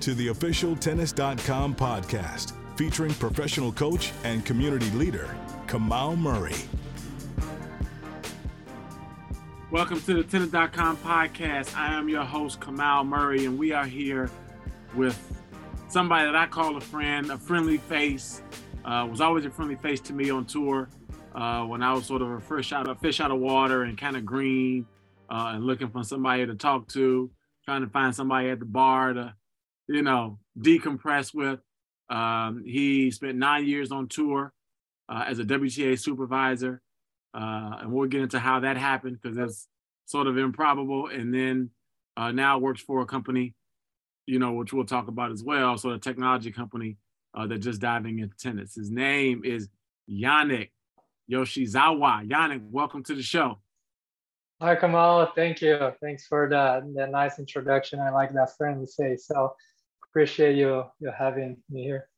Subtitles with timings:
[0.00, 5.34] to the official Tennis.com podcast featuring professional coach and community leader,
[5.66, 6.54] Kamau Murray.
[9.70, 11.76] Welcome to the Tennis.com podcast.
[11.76, 14.30] I am your host, Kamau Murray, and we are here
[14.94, 15.18] with
[15.88, 18.42] somebody that I call a friend, a friendly face.
[18.84, 20.88] Uh, was always a friendly face to me on tour
[21.34, 23.98] uh, when I was sort of a fish out of fish out of water and
[23.98, 24.86] kind of green
[25.28, 27.30] uh, and looking for somebody to talk to,
[27.64, 29.34] trying to find somebody at the bar to
[29.88, 31.60] you know, decompress with.
[32.10, 34.52] Um, he spent nine years on tour
[35.08, 36.80] uh, as a WTA supervisor,
[37.34, 39.68] uh, and we'll get into how that happened because that's
[40.06, 41.08] sort of improbable.
[41.08, 41.70] And then
[42.16, 43.54] uh, now works for a company,
[44.26, 45.76] you know, which we'll talk about as well.
[45.76, 46.96] So a technology company
[47.34, 48.74] uh, that just diving into tennis.
[48.74, 49.68] His name is
[50.10, 50.70] Yannick
[51.30, 52.28] Yoshizawa.
[52.28, 53.58] Yannick, welcome to the show.
[54.60, 55.32] Hi, Kamau.
[55.36, 55.92] Thank you.
[56.00, 58.00] Thanks for the, the nice introduction.
[58.00, 59.26] I like that friendly face.
[59.26, 59.54] So
[60.10, 62.08] appreciate you you having me here.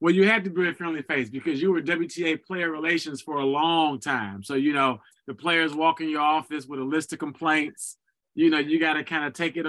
[0.00, 3.38] Well, you had to be a friendly face because you were WTA player relations for
[3.38, 4.42] a long time.
[4.42, 7.96] So you know the players walk in your office with a list of complaints.
[8.34, 9.66] You know you got to kind of take it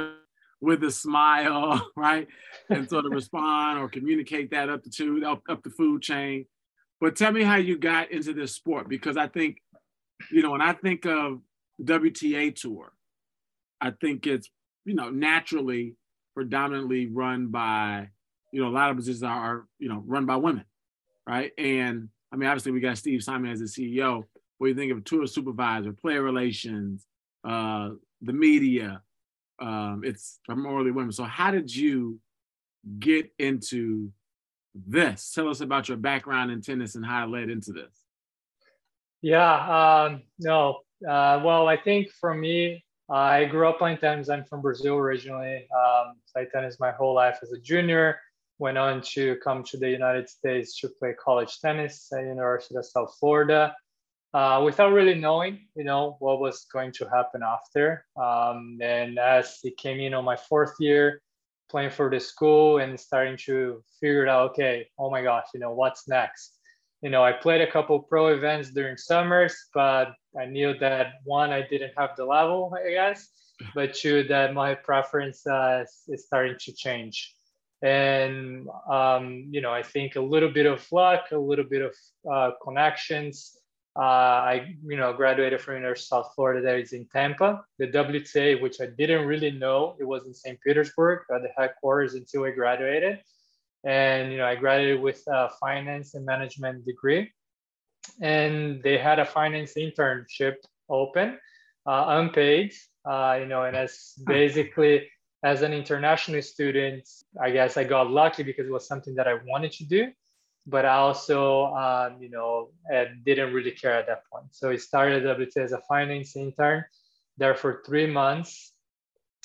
[0.59, 2.27] with a smile, right,
[2.69, 6.45] and sort of respond or communicate that up the two up, up the food chain.
[6.99, 9.57] But tell me how you got into this sport because I think,
[10.31, 11.41] you know, when I think of
[11.81, 12.91] WTA tour,
[13.79, 14.49] I think it's
[14.85, 15.95] you know naturally
[16.37, 18.07] predominantly run by,
[18.51, 20.65] you know, a lot of positions are, you know, run by women,
[21.25, 21.51] right?
[21.57, 24.23] And I mean, obviously, we got Steve Simon as the CEO.
[24.59, 27.07] What do you think of tour supervisor, player relations,
[27.43, 27.89] uh,
[28.21, 29.01] the media?
[29.59, 31.11] Um, it's primarily women.
[31.11, 32.19] So, how did you
[32.99, 34.11] get into
[34.75, 35.31] this?
[35.33, 37.95] Tell us about your background in tennis and how it led into this.
[39.23, 40.81] Yeah, um, no.
[41.01, 44.29] Uh, well, I think for me, I grew up playing tennis.
[44.29, 45.67] I'm from Brazil originally.
[45.71, 48.19] Um, played tennis my whole life as a junior.
[48.59, 52.85] Went on to come to the United States to play college tennis at University of
[52.85, 53.75] South Florida,
[54.33, 58.05] uh, without really knowing, you know, what was going to happen after.
[58.21, 61.21] Um, and as it came in on my fourth year,
[61.69, 65.73] playing for the school and starting to figure out, okay, oh my gosh, you know,
[65.73, 66.56] what's next?
[67.01, 71.51] You know, I played a couple pro events during summers, but I knew that one,
[71.51, 73.27] I didn't have the level, I guess,
[73.75, 77.33] but two, that my preference uh, is starting to change.
[77.83, 81.95] And, um, you know, I think a little bit of luck, a little bit of
[82.31, 83.55] uh, connections.
[83.95, 87.63] Uh, I, you know, graduated from University of South Florida that is in Tampa.
[87.77, 90.59] The WTA, which I didn't really know, it was in St.
[90.61, 93.19] Petersburg, at the headquarters until I graduated
[93.83, 97.31] and you know I graduated with a finance and management degree,
[98.21, 100.55] and they had a finance internship
[100.89, 101.37] open,
[101.85, 102.73] uh, unpaid,
[103.05, 105.07] uh, you know, and as basically
[105.43, 107.07] as an international student,
[107.41, 110.11] I guess I got lucky because it was something that I wanted to do,
[110.65, 112.71] but I also, um, you know,
[113.23, 114.47] didn't really care at that point.
[114.51, 116.85] So I started WTA as a finance intern
[117.37, 118.73] there for three months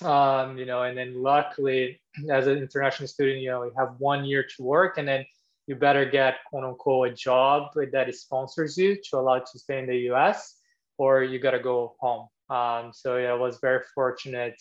[0.04, 4.24] um, you know, and then luckily as an international student, you know, you have one
[4.24, 5.24] year to work and then
[5.66, 9.78] you better get quote unquote a job that sponsors you to allow you to stay
[9.78, 10.56] in the US
[10.98, 12.28] or you got to go home.
[12.50, 14.60] Um, so yeah, I was very fortunate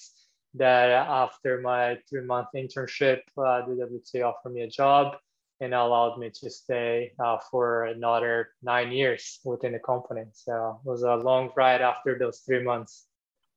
[0.56, 5.16] that after my three month internship, uh, the WTA offered me a job
[5.59, 10.23] and allowed me to stay uh, for another nine years within the company.
[10.34, 13.06] So it was a long ride after those three months.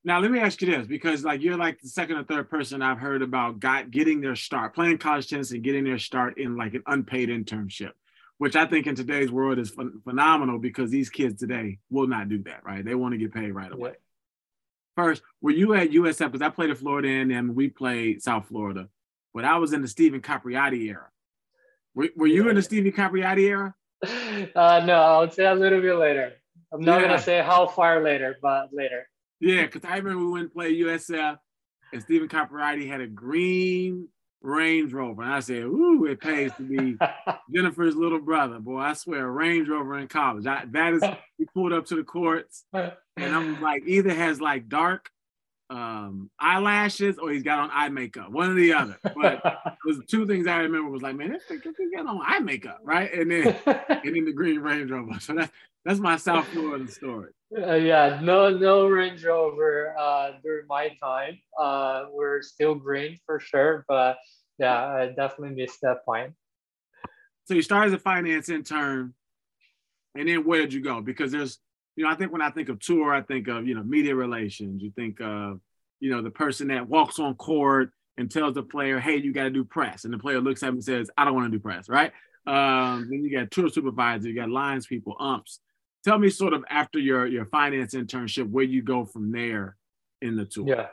[0.06, 2.82] Now let me ask you this, because like you're like the second or third person
[2.82, 6.56] I've heard about got getting their start playing college tennis and getting their start in
[6.56, 7.92] like an unpaid internship,
[8.36, 12.28] which I think in today's world is ph- phenomenal because these kids today will not
[12.28, 12.84] do that, right?
[12.84, 13.90] They want to get paid right away.
[13.90, 13.96] Yeah.
[15.02, 16.30] First, were you at USF?
[16.30, 18.88] Because I played at Florida and then we played South Florida,
[19.32, 21.08] but I was in the Steven Capriati era.
[21.94, 23.74] Were, were you in the Steven Capriati era?
[24.54, 26.34] Uh, no, I'll say a little bit later.
[26.72, 27.06] I'm not yeah.
[27.06, 29.08] gonna say how far later, but later.
[29.40, 31.38] Yeah, because I remember we went to play USF
[31.92, 34.08] and Steven Capriati had a green
[34.44, 35.22] Range Rover.
[35.22, 36.96] And I said, ooh, it pays to be
[37.54, 38.58] Jennifer's little brother.
[38.58, 40.46] Boy, I swear, a Range Rover in college.
[40.46, 41.02] I, that is,
[41.38, 45.08] we pulled up to the courts and I'm like, either has like dark
[45.70, 48.98] um, eyelashes or he's got on eye makeup, one or the other.
[49.02, 49.42] But
[49.84, 51.60] there's two things I remember was like, man, this thing
[51.94, 53.12] got on eye makeup, right?
[53.12, 55.18] And then and then the green Range Rover.
[55.20, 55.52] So that's
[55.84, 57.30] that's my South Florida story.
[57.56, 61.38] Uh, yeah, no, no Range Rover uh, during my time.
[61.58, 64.16] Uh, we're still green for sure, but
[64.58, 66.32] yeah, I definitely missed that point.
[67.44, 69.14] So you started as a finance intern,
[70.14, 71.00] and then where did you go?
[71.02, 71.58] Because there's,
[71.96, 74.14] you know, I think when I think of tour, I think of you know media
[74.14, 74.82] relations.
[74.82, 75.60] You think of,
[76.00, 79.44] you know, the person that walks on court and tells the player, "Hey, you got
[79.44, 81.56] to do press," and the player looks at him and says, "I don't want to
[81.56, 82.12] do press," right?
[82.46, 85.60] Um, then you got tour supervisor, you got lines people, umps.
[86.04, 89.76] Tell me sort of after your your finance internship, where you go from there
[90.20, 90.68] in the tour.
[90.68, 90.88] Yeah.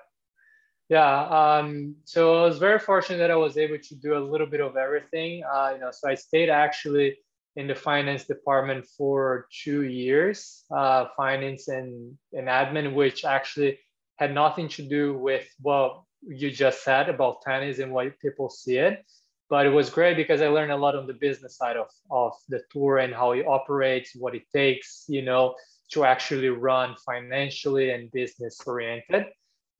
[0.89, 1.21] Yeah,
[1.59, 4.59] um, so I was very fortunate that I was able to do a little bit
[4.59, 5.42] of everything.
[5.42, 7.18] Uh, you know, so I stayed actually
[7.56, 13.80] in the finance department for two years, uh, finance and, and admin, which actually
[14.18, 18.77] had nothing to do with what you just said about tennis and why people see
[18.77, 19.03] it.
[19.50, 22.33] But it was great because I learned a lot on the business side of, of
[22.48, 25.56] the tour and how it operates, what it takes, you know,
[25.92, 29.25] to actually run financially and business oriented.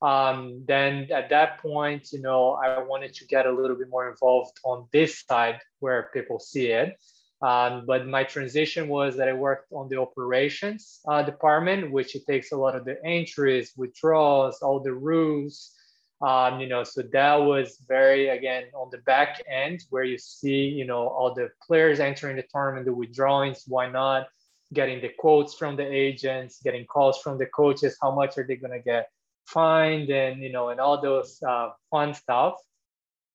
[0.02, 4.10] Um, then at that point, you know, I wanted to get a little bit more
[4.10, 6.96] involved on this side where people see it.
[7.42, 12.24] Um, but my transition was that I worked on the operations uh, department, which it
[12.24, 15.72] takes a lot of the entries, withdrawals, all the rules.
[16.20, 20.66] Um, you know, so that was very again on the back end where you see,
[20.68, 24.28] you know, all the players entering the tournament, the withdrawings, why not,
[24.72, 28.54] getting the quotes from the agents, getting calls from the coaches, how much are they
[28.54, 29.10] going to get
[29.46, 32.54] fined, and you know and all those uh, fun stuff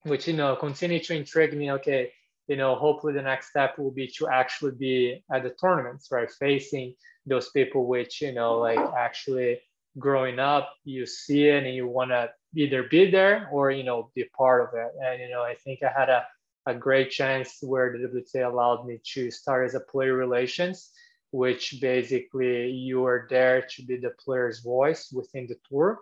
[0.04, 2.12] which you know continue to intrigue me okay
[2.48, 6.32] you know hopefully the next step will be to actually be at the tournaments right
[6.32, 6.94] facing
[7.26, 9.60] those people which you know like actually
[10.00, 14.10] growing up you see it and you want to either be there or you know
[14.16, 16.26] be part of it and you know i think i had a,
[16.66, 20.92] a great chance where the wta allowed me to start as a player relations
[21.32, 26.00] which basically you are there to be the player's voice within the tour.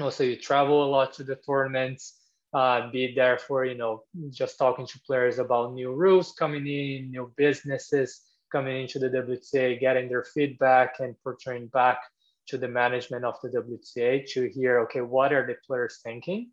[0.00, 2.20] Also, you travel a lot to the tournaments,
[2.54, 7.10] uh, be there for, you know, just talking to players about new rules coming in,
[7.10, 11.98] new businesses coming into the WTA, getting their feedback and portraying back
[12.46, 16.50] to the management of the WTA to hear, okay, what are the players thinking?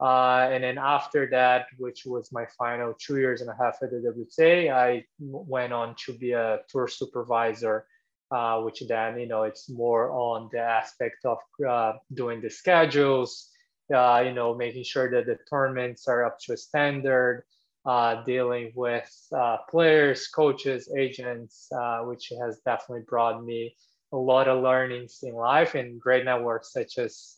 [0.00, 3.90] Uh, and then after that, which was my final two years and a half at
[3.90, 7.86] the WTA, I went on to be a tour supervisor,
[8.30, 13.50] uh, which then, you know, it's more on the aspect of uh, doing the schedules,
[13.94, 17.44] uh, you know, making sure that the tournaments are up to a standard,
[17.86, 21.68] uh, dealing with uh, players, coaches, agents,
[22.02, 23.74] which has definitely brought me
[24.12, 27.34] a lot of learnings in life and great networks such as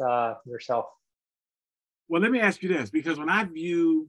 [0.47, 0.87] yourself.
[2.09, 4.09] Well, let me ask you this because when I view,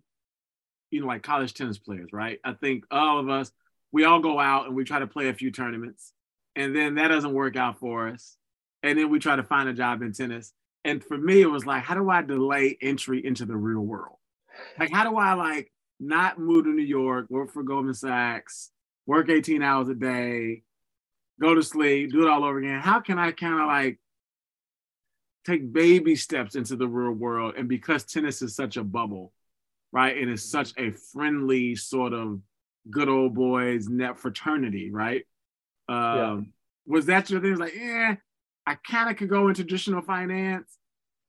[0.90, 2.40] you know, like college tennis players, right?
[2.44, 3.52] I think all of us,
[3.92, 6.12] we all go out and we try to play a few tournaments,
[6.56, 8.38] and then that doesn't work out for us.
[8.82, 10.52] And then we try to find a job in tennis.
[10.84, 14.18] And for me, it was like, how do I delay entry into the real world?
[14.80, 18.72] Like, how do I like not move to New York, work for Goldman Sachs,
[19.06, 20.64] work 18 hours a day,
[21.40, 22.80] go to sleep, do it all over again?
[22.80, 24.00] How can I kind of like
[25.46, 27.56] take baby steps into the real world.
[27.58, 29.34] And because tennis is such a bubble,
[29.92, 30.16] right?
[30.16, 32.40] And It is such a friendly sort of
[32.90, 35.24] good old boys net fraternity, right?
[35.90, 36.40] Um, yeah.
[36.88, 37.52] Was that your thing?
[37.52, 38.16] was Like, yeah,
[38.66, 40.78] I kind of could go in traditional finance,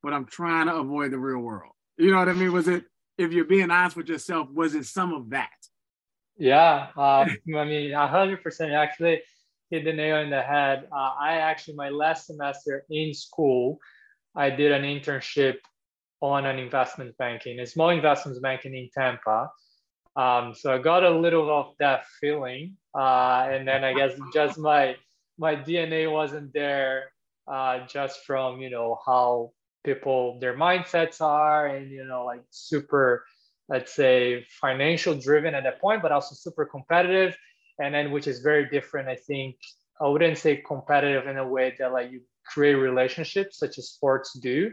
[0.01, 1.71] but I'm trying to avoid the real world.
[1.97, 2.51] You know what I mean?
[2.51, 2.85] Was it,
[3.17, 5.49] if you're being honest with yourself, was it some of that?
[6.37, 9.21] Yeah, um, I mean, 100% actually
[9.69, 10.87] hit the nail in the head.
[10.91, 13.79] Uh, I actually, my last semester in school,
[14.35, 15.57] I did an internship
[16.21, 19.49] on an investment banking, a small investment banking in Tampa.
[20.15, 24.59] Um, so I got a little of that feeling, uh, and then I guess just
[24.59, 24.95] my
[25.37, 27.05] my DNA wasn't there,
[27.47, 29.51] uh, just from you know how
[29.83, 33.25] people their mindsets are, and you know like super,
[33.69, 37.35] let's say financial driven at that point, but also super competitive,
[37.79, 39.09] and then which is very different.
[39.09, 39.55] I think
[40.01, 44.37] I wouldn't say competitive in a way that like you create relationships such as sports
[44.39, 44.71] do.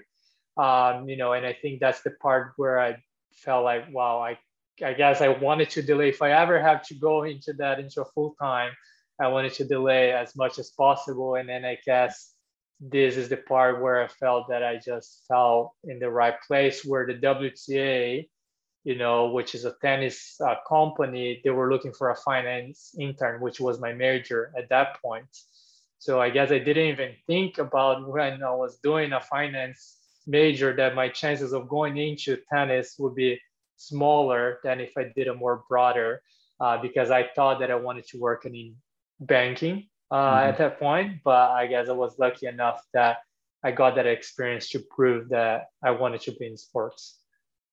[0.57, 2.97] Um, you know and i think that's the part where i
[3.33, 4.39] felt like wow i
[4.85, 6.09] i guess i wanted to delay.
[6.11, 8.73] If i ever have to go into that into a full time
[9.21, 11.37] i wanted to delay as much as possible.
[11.37, 12.30] And then i guess
[12.81, 16.85] this is the part where i felt that i just fell in the right place
[16.85, 18.27] where the wta
[18.85, 23.41] you know which is a tennis uh, company they were looking for a finance intern
[23.41, 25.29] which was my major at that point.
[25.99, 30.75] So I guess I didn't even think about when I was doing a finance major
[30.77, 33.39] that my chances of going into tennis would be
[33.77, 36.23] smaller than if I did a more broader
[36.59, 38.77] uh, because I thought that I wanted to work in
[39.21, 40.49] banking uh, mm-hmm.
[40.49, 41.21] at that point.
[41.25, 43.19] But I guess I was lucky enough that
[43.63, 47.20] I got that experience to prove that I wanted to be in sports.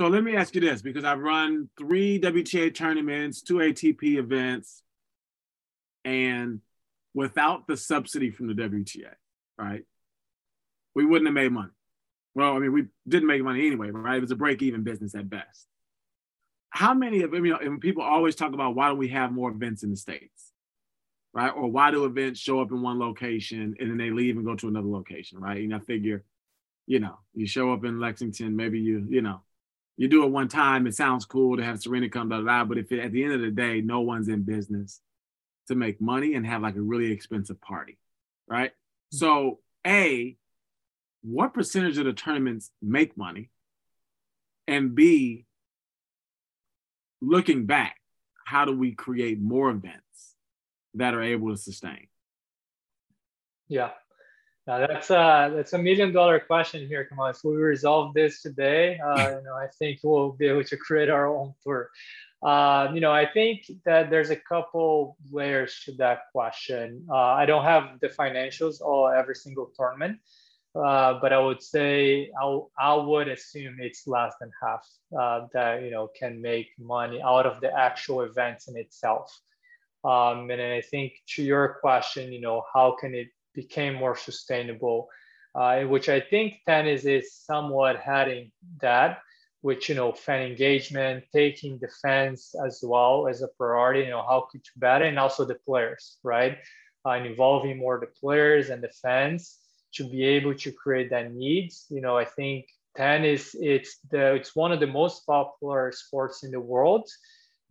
[0.00, 4.82] So let me ask you this because I've run three WTA tournaments, two ATP events,
[6.06, 6.62] and
[7.12, 9.12] without the subsidy from the WTA,
[9.58, 9.82] right?
[10.94, 11.72] We wouldn't have made money.
[12.34, 14.16] Well, I mean, we didn't make money anyway, right?
[14.16, 15.66] It was a break even business at best.
[16.70, 19.50] How many of, I mean, and people always talk about why don't we have more
[19.50, 20.50] events in the States,
[21.34, 21.50] right?
[21.50, 24.56] Or why do events show up in one location and then they leave and go
[24.56, 25.58] to another location, right?
[25.58, 26.24] And I figure,
[26.86, 29.42] you know, you show up in Lexington, maybe you, you know,
[29.96, 32.78] you do it one time, it sounds cool to have Serena come, blah, blah, but
[32.78, 35.00] if it, at the end of the day, no one's in business
[35.68, 37.98] to make money and have like a really expensive party,
[38.48, 38.70] right?
[38.70, 39.16] Mm-hmm.
[39.16, 40.36] So, A,
[41.22, 43.50] what percentage of the tournaments make money?
[44.66, 45.46] And B,
[47.20, 47.96] looking back,
[48.46, 50.34] how do we create more events
[50.94, 52.08] that are able to sustain?
[53.68, 53.90] Yeah.
[54.68, 57.04] Uh, that's a that's a million dollar question here.
[57.06, 60.64] Come on, if we resolve this today, uh, you know, I think we'll be able
[60.64, 61.90] to create our own tour.
[62.42, 67.06] Uh, you know, I think that there's a couple layers to that question.
[67.10, 70.18] Uh, I don't have the financials or every single tournament,
[70.74, 74.86] uh, but I would say I, I would assume it's less than half
[75.18, 79.38] uh, that you know can make money out of the actual events in itself.
[80.02, 85.08] Um, and I think to your question, you know, how can it became more sustainable,
[85.54, 89.18] uh, which I think tennis is somewhat heading that,
[89.62, 94.22] which, you know, fan engagement, taking the fans as well as a priority, you know,
[94.22, 96.58] how could you better, and also the players, right?
[97.04, 99.58] Uh, and involving more the players and the fans
[99.92, 101.86] to be able to create that needs.
[101.90, 102.66] You know, I think
[102.96, 107.08] tennis, it's the, it's one of the most popular sports in the world,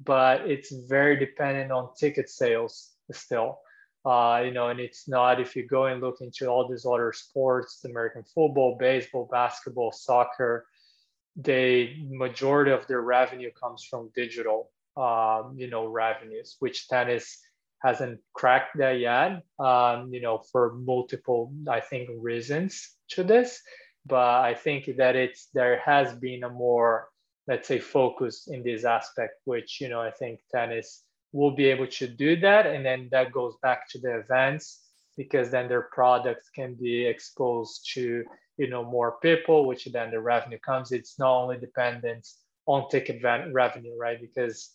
[0.04, 3.60] but it's very dependent on ticket sales still.
[4.06, 7.12] Uh, you know, and it's not if you go and look into all these other
[7.12, 10.66] sports, American football, baseball, basketball, soccer,
[11.36, 17.40] the majority of their revenue comes from digital, um, you know, revenues, which tennis
[17.84, 23.62] hasn't cracked that yet, um, you know, for multiple, I think, reasons to this.
[24.06, 27.10] But I think that it's there has been a more,
[27.48, 31.88] let's say, focus in this aspect, which you know, I think tennis will be able
[31.88, 32.66] to do that.
[32.66, 34.82] And then that goes back to the events
[35.18, 38.24] because then their products can be exposed to
[38.58, 40.92] you know more people, which then the revenue comes.
[40.92, 42.28] It's not only dependent
[42.66, 44.20] on ticket revenue, right?
[44.20, 44.72] Because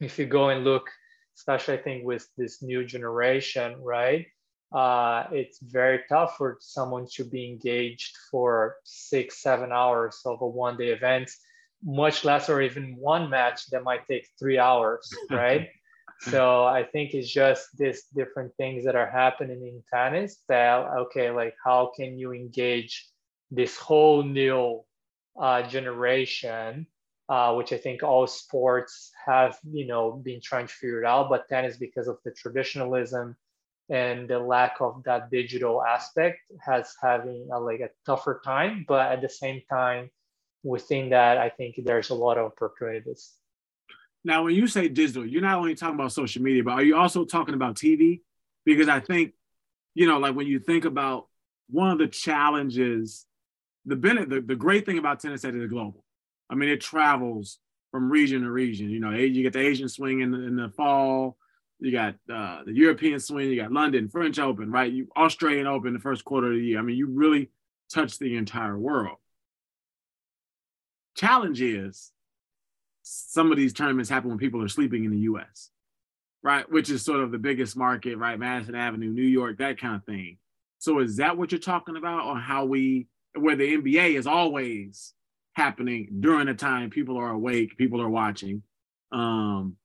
[0.00, 0.88] if you go and look,
[1.36, 4.26] especially I think with this new generation, right?
[4.72, 10.46] Uh, it's very tough for someone to be engaged for six, seven hours of a
[10.46, 11.30] one day event,
[11.84, 15.68] much less or even one match that might take three hours, right?
[16.20, 21.30] So I think it's just this different things that are happening in tennis that okay,
[21.30, 23.08] like how can you engage
[23.50, 24.82] this whole new
[25.40, 26.86] uh, generation,
[27.28, 31.30] uh, which I think all sports have you know been trying to figure it out,
[31.30, 33.36] but tennis because of the traditionalism
[33.88, 39.10] and the lack of that digital aspect has having a, like a tougher time, but
[39.10, 40.10] at the same time
[40.62, 43.39] within that, I think there's a lot of opportunities.
[44.24, 46.96] Now, when you say digital, you're not only talking about social media, but are you
[46.96, 48.20] also talking about TV?
[48.64, 49.32] Because I think,
[49.94, 51.28] you know, like when you think about
[51.70, 53.26] one of the challenges,
[53.86, 56.04] the benefit, the, the great thing about tennis is it's global.
[56.50, 57.58] I mean, it travels
[57.90, 58.90] from region to region.
[58.90, 61.38] You know, you get the Asian swing in the, in the fall,
[61.78, 64.92] you got uh, the European swing, you got London, French Open, right?
[64.92, 66.78] You Australian Open the first quarter of the year.
[66.78, 67.50] I mean, you really
[67.90, 69.16] touch the entire world.
[71.16, 72.12] Challenge is
[73.02, 75.70] some of these tournaments happen when people are sleeping in the US,
[76.42, 76.70] right?
[76.70, 78.38] Which is sort of the biggest market, right?
[78.38, 80.38] Madison Avenue, New York, that kind of thing.
[80.78, 85.12] So is that what you're talking about on how we, where the NBA is always
[85.54, 88.62] happening during a time people are awake, people are watching?
[89.12, 89.76] Um,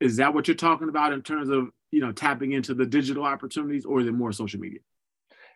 [0.00, 3.24] is that what you're talking about in terms of, you know, tapping into the digital
[3.24, 4.80] opportunities or is it more social media?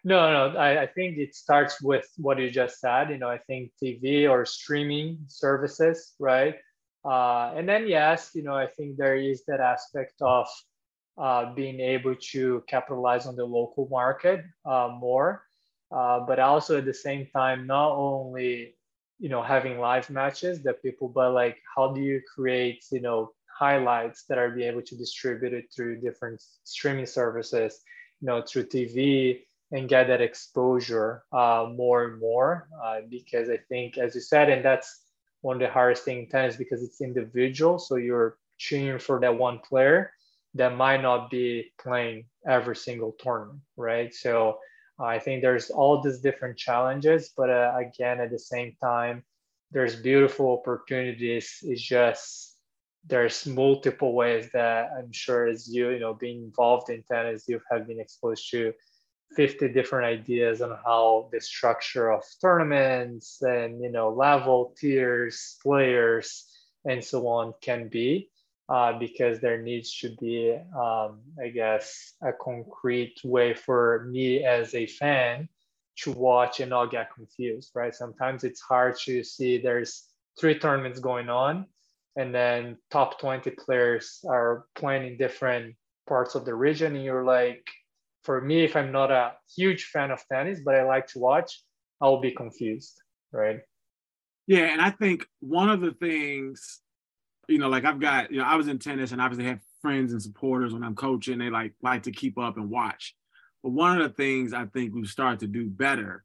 [0.02, 3.10] No, no, I, I think it starts with what you just said.
[3.10, 6.56] You know, I think TV or streaming services, right?
[7.04, 10.48] Uh, and then yes, you know, I think there is that aspect of
[11.18, 15.42] uh, being able to capitalize on the local market uh, more,
[15.92, 18.76] uh, but also at the same time, not only
[19.18, 23.32] you know having live matches that people, but like how do you create you know
[23.60, 27.80] highlights that are be able to distribute it through different streaming services,
[28.20, 29.40] you know, through TV
[29.72, 34.48] and get that exposure uh, more and more uh, because I think, as you said,
[34.48, 35.02] and that's
[35.42, 37.78] one of the hardest thing in tennis because it's individual.
[37.78, 40.12] So you're cheering for that one player
[40.54, 44.14] that might not be playing every single tournament, right?
[44.14, 44.58] So
[44.98, 49.22] uh, I think there's all these different challenges, but uh, again, at the same time,
[49.70, 51.58] there's beautiful opportunities.
[51.62, 52.56] It's just
[53.06, 57.60] there's multiple ways that I'm sure as you, you know, being involved in tennis, you
[57.70, 58.72] have been exposed to
[59.36, 66.46] 50 different ideas on how the structure of tournaments and you know level tiers players
[66.84, 68.28] and so on can be
[68.68, 74.74] uh, because there needs to be um, i guess a concrete way for me as
[74.74, 75.48] a fan
[76.00, 77.94] to watch and not get confused right?
[77.94, 80.08] Sometimes it's hard to see there's
[80.38, 81.66] three tournaments going on
[82.16, 85.74] and then top 20 players are playing in different
[86.08, 87.68] parts of the region and you're like
[88.22, 91.62] for me, if I'm not a huge fan of tennis, but I like to watch,
[92.00, 93.00] I'll be confused,
[93.32, 93.60] right?
[94.46, 96.80] Yeah, and I think one of the things,
[97.48, 100.12] you know, like I've got, you know, I was in tennis and obviously have friends
[100.12, 101.38] and supporters when I'm coaching.
[101.38, 103.14] They like like to keep up and watch.
[103.62, 106.24] But one of the things I think we've started to do better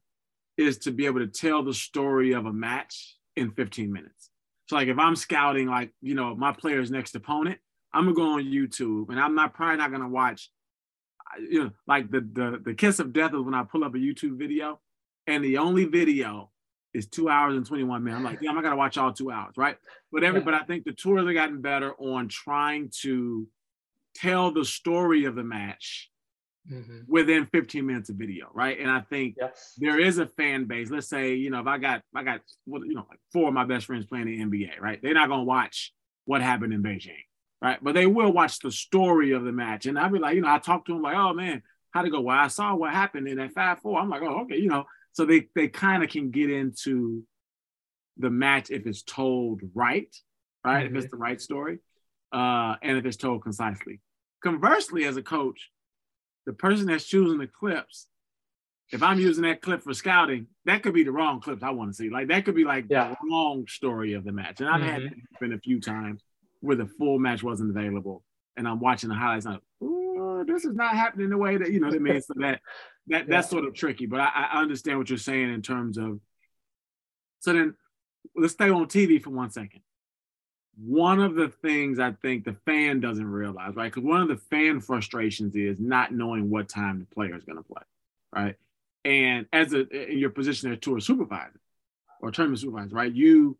[0.56, 4.30] is to be able to tell the story of a match in 15 minutes.
[4.68, 7.58] So like if I'm scouting like, you know, my player's next opponent,
[7.92, 10.50] I'm gonna go on YouTube and I'm not probably not gonna watch
[11.38, 13.98] you know, like the the the kiss of death is when I pull up a
[13.98, 14.80] YouTube video,
[15.26, 16.50] and the only video
[16.94, 18.18] is two hours and 21 minutes.
[18.18, 19.76] I'm like, yeah, I'm not gonna watch all two hours, right?
[20.10, 20.44] But every, yeah.
[20.44, 23.46] but I think the tours have gotten better on trying to
[24.14, 26.10] tell the story of the match
[26.70, 27.00] mm-hmm.
[27.06, 28.78] within 15 minutes of video, right?
[28.80, 29.74] And I think yes.
[29.76, 30.90] there is a fan base.
[30.90, 33.64] Let's say, you know, if I got I got you know like four of my
[33.64, 35.00] best friends playing the NBA, right?
[35.02, 35.92] They're not gonna watch
[36.24, 37.22] what happened in Beijing
[37.66, 37.78] right?
[37.82, 39.86] But they will watch the story of the match.
[39.86, 42.10] And I'll be like, you know, I talk to them like, oh man, how'd it
[42.10, 42.20] go?
[42.20, 44.00] Well, I saw what happened in that 5-4.
[44.00, 44.84] I'm like, oh, okay, you know.
[45.12, 47.24] So they they kind of can get into
[48.18, 50.14] the match if it's told right,
[50.62, 50.84] right?
[50.84, 50.96] Mm-hmm.
[50.96, 51.16] If it's mm-hmm.
[51.16, 51.78] the right story,
[52.32, 54.00] uh, and if it's told concisely.
[54.44, 55.70] Conversely, as a coach,
[56.44, 58.06] the person that's choosing the clips,
[58.92, 61.90] if I'm using that clip for scouting, that could be the wrong clips I want
[61.90, 62.10] to see.
[62.10, 63.08] Like that could be like yeah.
[63.08, 64.60] the wrong story of the match.
[64.60, 64.90] And I've mm-hmm.
[64.90, 66.22] had it happen a few times
[66.60, 68.22] where the full match wasn't available,
[68.56, 69.46] and I'm watching the highlights.
[69.46, 72.20] I'm like, this is not happening the way that you know what I mean.
[72.22, 72.60] So that
[73.08, 74.06] that that's sort of tricky.
[74.06, 76.20] But I, I understand what you're saying in terms of.
[77.40, 77.74] So then,
[78.34, 79.80] let's stay on TV for one second.
[80.78, 83.92] One of the things I think the fan doesn't realize, right?
[83.92, 87.56] Because one of the fan frustrations is not knowing what time the player is going
[87.56, 87.82] to play,
[88.34, 88.56] right?
[89.04, 91.60] And as a in your position as tour supervisor
[92.20, 93.12] or tournament supervisor, right?
[93.12, 93.56] You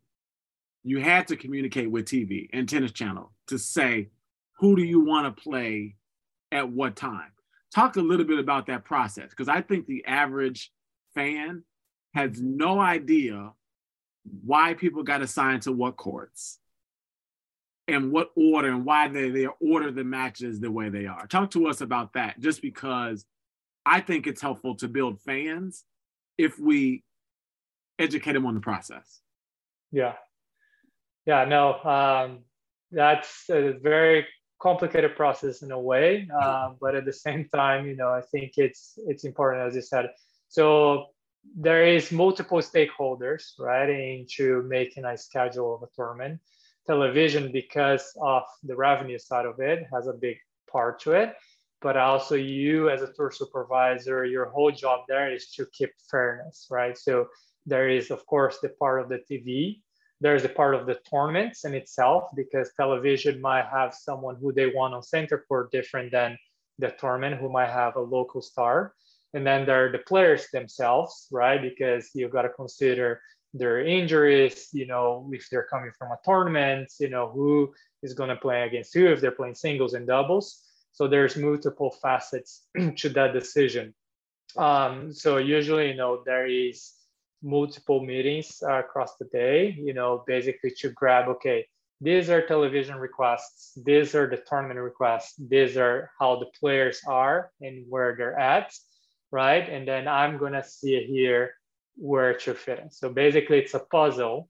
[0.86, 4.08] you had to communicate with TV and Tennis Channel to say,
[4.58, 5.96] who do you want to play
[6.52, 7.32] at what time?
[7.74, 10.70] Talk a little bit about that process because I think the average
[11.12, 11.64] fan
[12.14, 13.50] has no idea
[14.44, 16.60] why people got assigned to what courts
[17.88, 21.26] and what order and why they, they order the matches the way they are.
[21.26, 23.26] Talk to us about that just because
[23.84, 25.82] I think it's helpful to build fans
[26.38, 27.02] if we
[27.98, 29.20] educate them on the process.
[29.90, 30.14] Yeah,
[31.26, 32.38] yeah, no, um,
[32.92, 34.26] that's a very
[34.60, 38.52] complicated process in a way, uh, but at the same time, you know, I think
[38.56, 40.10] it's it's important as you said.
[40.48, 41.06] So
[41.56, 46.40] there is multiple stakeholders, right, into making a schedule of a tournament.
[46.86, 50.36] Television, because of the revenue side of it, has a big
[50.70, 51.34] part to it.
[51.82, 56.68] But also, you as a tour supervisor, your whole job there is to keep fairness,
[56.70, 56.96] right?
[56.96, 57.26] So
[57.66, 59.80] there is, of course, the part of the TV
[60.20, 64.66] there's a part of the tournaments in itself because television might have someone who they
[64.66, 66.36] want on center court different than
[66.78, 68.94] the tournament who might have a local star.
[69.34, 71.60] And then there are the players themselves right?
[71.60, 73.20] Because you've got to consider
[73.54, 78.28] their injuries you know if they're coming from a tournament you know who is going
[78.28, 80.62] to play against who if they're playing singles and doubles.
[80.92, 83.94] So there's multiple facets to that decision.
[84.56, 86.92] Um, so usually you know there is
[87.42, 91.66] multiple meetings uh, across the day, you know, basically to grab, okay,
[92.00, 97.50] these are television requests, these are the tournament requests, these are how the players are
[97.60, 98.74] and where they're at,
[99.30, 99.68] right?
[99.68, 101.54] And then I'm gonna see here
[101.96, 102.90] where to fit in.
[102.90, 104.48] So basically, it's a puzzle,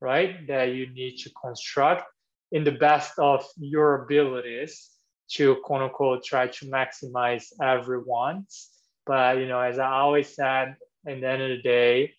[0.00, 0.46] right?
[0.48, 2.04] That you need to construct
[2.50, 4.90] in the best of your abilities
[5.30, 8.70] to quote unquote try to maximize everyone's.
[9.06, 12.14] But you know, as I always said, in the end of the day,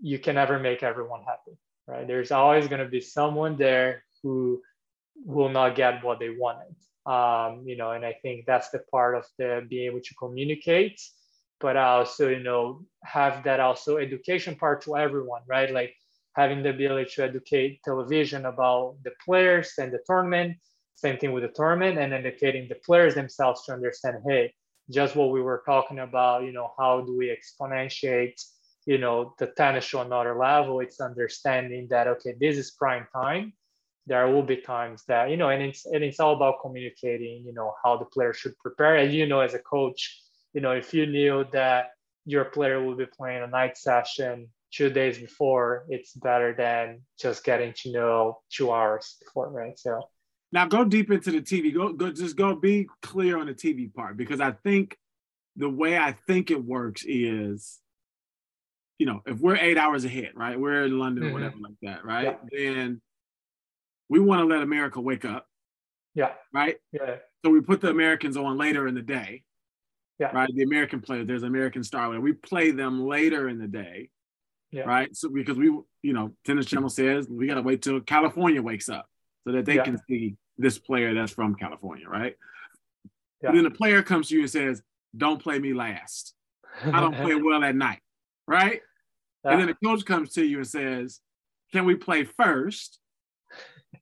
[0.00, 2.06] you can never make everyone happy, right?
[2.06, 4.62] There's always going to be someone there who
[5.24, 6.74] will not get what they wanted.
[7.06, 11.00] Um, you know, and I think that's the part of the being able to communicate,
[11.58, 15.72] but also, you know, have that also education part to everyone, right?
[15.72, 15.94] Like
[16.34, 20.56] having the ability to educate television about the players and the tournament,
[20.94, 24.52] same thing with the tournament, and educating the players themselves to understand, hey,
[24.90, 28.40] just what we were talking about, you know, how do we exponentiate,
[28.86, 30.80] you know, the tennis show another level?
[30.80, 33.52] It's understanding that okay, this is prime time.
[34.06, 37.52] There will be times that, you know, and it's and it's all about communicating, you
[37.52, 38.96] know, how the player should prepare.
[38.96, 41.90] And you know, as a coach, you know, if you knew that
[42.24, 47.44] your player will be playing a night session two days before, it's better than just
[47.44, 49.78] getting to know two hours before, right?
[49.78, 50.00] So
[50.52, 51.72] now go deep into the TV.
[51.72, 54.96] Go go just go be clear on the TV part because I think
[55.56, 57.78] the way I think it works is,
[59.00, 60.60] you know, if we're eight hours ahead, right?
[60.60, 61.30] We're in London mm-hmm.
[61.30, 62.38] or whatever like that, right?
[62.52, 62.74] Yeah.
[62.74, 63.00] Then
[64.10, 65.46] we want to let America wake up.
[66.14, 66.32] Yeah.
[66.52, 66.76] Right?
[66.92, 67.16] Yeah.
[67.42, 69.42] So we put the Americans on later in the day.
[70.18, 70.32] Yeah.
[70.32, 70.50] Right.
[70.54, 72.20] The American players, there's American Star.
[72.20, 74.10] We play them later in the day.
[74.70, 74.82] Yeah.
[74.82, 75.16] Right.
[75.16, 75.68] So because we,
[76.02, 79.06] you know, Tennis Channel says we got to wait till California wakes up
[79.46, 79.84] so that they yeah.
[79.84, 82.36] can see this player that's from California, right?
[83.42, 83.52] Yeah.
[83.52, 84.82] then the player comes to you and says,
[85.16, 86.34] "Don't play me last.
[86.84, 88.00] I don't play well at night."
[88.46, 88.82] Right?
[89.44, 89.52] Yeah.
[89.52, 91.20] And uh, then the coach comes to you and says,
[91.72, 92.98] "Can we play first?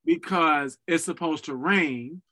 [0.04, 2.22] Because it's supposed to rain,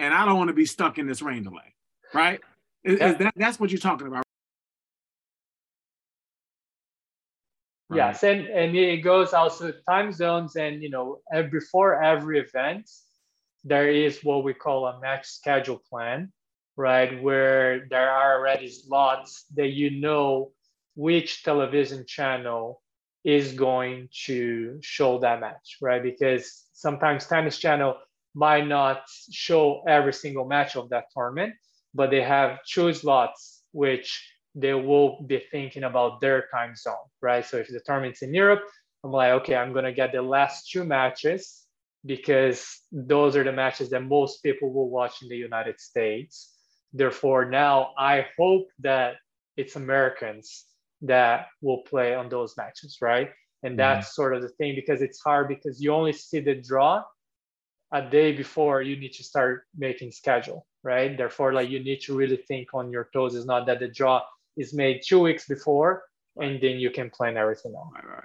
[0.00, 1.74] and I don't want to be stuck in this rain delay."
[2.14, 2.40] Right?
[2.84, 3.10] Is, yeah.
[3.10, 4.24] is that that's what you're talking about?
[7.90, 7.96] Right.
[7.96, 12.90] Yes, and and it goes also time zones, and you know, before every event,
[13.64, 16.30] there is what we call a match schedule plan,
[16.76, 17.22] right?
[17.22, 20.52] Where there are already slots that you know
[20.98, 22.82] which television channel
[23.22, 26.02] is going to show that match, right?
[26.02, 27.94] Because sometimes Tennis Channel
[28.34, 31.54] might not show every single match of that tournament,
[31.94, 34.08] but they have two slots which
[34.56, 37.46] they will be thinking about their time zone, right?
[37.46, 38.64] So if the tournament's in Europe,
[39.04, 41.62] I'm like, okay, I'm gonna get the last two matches
[42.06, 46.54] because those are the matches that most people will watch in the United States.
[46.92, 49.14] Therefore, now I hope that
[49.56, 50.64] it's Americans
[51.02, 53.30] that will play on those matches, right?
[53.62, 53.78] And mm-hmm.
[53.78, 57.04] that's sort of the thing because it's hard because you only see the draw
[57.92, 61.16] a day before you need to start making schedule, right?
[61.16, 63.34] Therefore, like you need to really think on your toes.
[63.34, 64.22] It's not that the draw
[64.56, 66.02] is made two weeks before
[66.36, 67.92] and then you can plan everything out.
[67.94, 68.24] Right, right.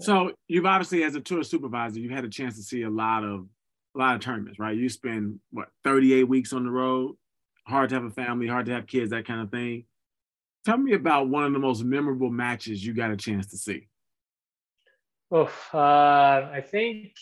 [0.00, 3.24] So you've obviously, as a tour supervisor, you've had a chance to see a lot
[3.24, 3.46] of
[3.94, 4.76] a lot of tournaments, right?
[4.76, 7.16] You spend what 38 weeks on the road.
[7.66, 9.86] Hard to have a family, hard to have kids, that kind of thing.
[10.64, 13.88] Tell me about one of the most memorable matches you got a chance to see.
[15.30, 17.14] Oh, uh, I think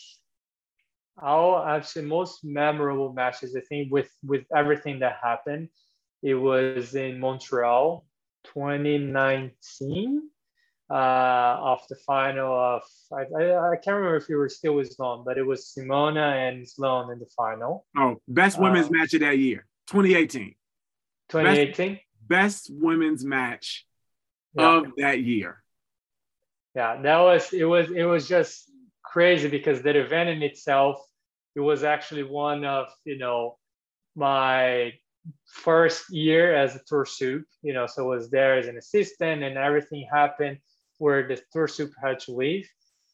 [1.22, 3.56] our actually most memorable matches.
[3.56, 5.68] I think with with everything that happened,
[6.22, 8.04] it was in Montreal,
[8.44, 10.28] 2019
[10.90, 14.92] uh, of the final of I, I, I, can't remember if you were still with
[14.92, 17.86] Sloane, but it was Simona and Sloane in the final.
[17.96, 20.54] Oh, best women's um, match of that year, 2018.
[21.30, 21.94] 2018.
[21.94, 23.86] Best, best women's match
[24.54, 24.76] yeah.
[24.76, 25.62] of that year.
[26.74, 27.64] Yeah, that was it.
[27.64, 28.70] Was it was just
[29.02, 30.98] crazy because that event in itself,
[31.54, 33.56] it was actually one of you know
[34.16, 34.92] my
[35.46, 37.44] first year as a tour soup.
[37.62, 40.58] You know, so I was there as an assistant, and everything happened
[40.98, 42.68] where the tour soup had to leave,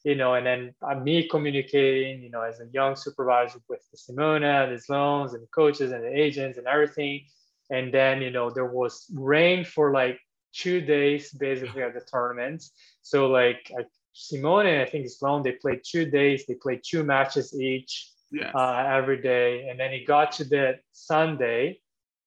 [0.05, 3.97] you know, and then uh, me communicating, you know, as a young supervisor with the
[3.97, 7.25] Simona, the loans and the coaches and the agents and everything.
[7.71, 10.19] And then, you know, there was rain for like
[10.53, 12.65] two days basically at the tournament.
[13.03, 13.73] So like
[14.13, 18.53] Simone and I think Sloane, they played two days, they played two matches each yes.
[18.55, 19.69] uh, every day.
[19.69, 21.81] And then it got to the Sunday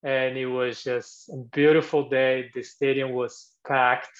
[0.03, 2.49] and it was just a beautiful day.
[2.53, 4.11] The stadium was packed,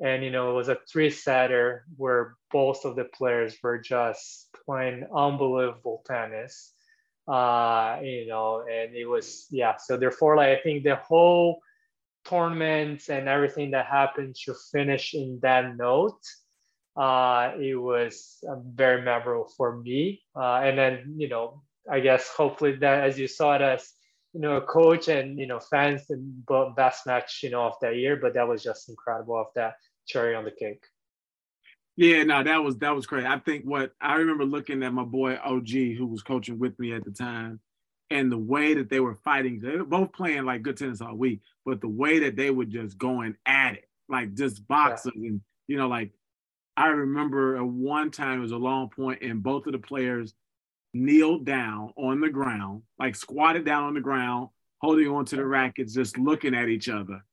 [0.00, 5.06] and you know it was a three-setter where both of the players were just playing
[5.14, 6.72] unbelievable tennis.
[7.28, 9.76] Uh, you know, and it was yeah.
[9.76, 11.60] So therefore, like I think the whole
[12.24, 16.20] tournament and everything that happened to finish in that note
[16.96, 20.22] uh, it was uh, very memorable for me.
[20.34, 23.92] Uh, and then, you know, I guess hopefully that as you saw it as,
[24.32, 27.96] you know, a coach and, you know, fans, the best match, you know, of that
[27.96, 29.74] year, but that was just incredible of that
[30.06, 30.84] cherry on the cake.
[31.96, 33.26] Yeah, no, that was that was crazy.
[33.26, 36.94] I think what I remember looking at my boy OG, who was coaching with me
[36.94, 37.60] at the time,
[38.08, 41.14] and the way that they were fighting, they were both playing like good tennis all
[41.14, 45.28] week, but the way that they were just going at it, like just boxing, yeah.
[45.28, 46.12] and you know, like
[46.76, 50.32] I remember at one time it was a long point, and both of the players
[50.92, 54.48] kneeled down on the ground, like squatted down on the ground,
[54.80, 57.24] holding onto the rackets, just looking at each other.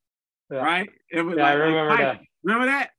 [0.51, 0.59] Yeah.
[0.59, 0.89] Right?
[1.11, 2.21] It was yeah, like, I remember like, that.
[2.43, 2.89] Remember that?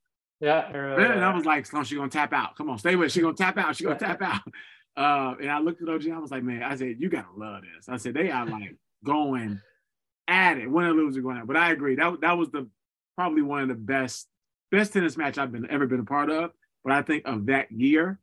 [0.40, 2.56] Yeah, I and I was like, "No, she's gonna tap out.
[2.56, 3.10] Come on, stay with.
[3.10, 3.74] She's gonna tap out.
[3.74, 4.42] She's gonna tap out."
[4.96, 6.08] Uh, and I looked at OG.
[6.08, 8.74] I was like, "Man," I said, "You gotta love this." I said, "They are like
[9.04, 9.60] going
[10.26, 11.94] at it, win or lose, going at." But I agree.
[11.94, 12.68] That that was the
[13.16, 14.26] probably one of the best
[14.72, 16.50] best tennis match I've been ever been a part of.
[16.82, 18.18] But I think of that year,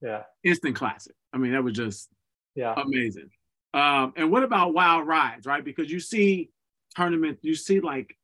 [0.00, 1.14] yeah, instant classic.
[1.32, 2.08] I mean, that was just
[2.54, 3.30] yeah amazing.
[3.74, 5.64] Um, and what about wild rides, right?
[5.64, 6.50] Because you see
[6.94, 8.16] tournament, you see like